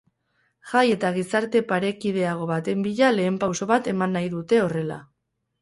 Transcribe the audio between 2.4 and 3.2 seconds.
baten bila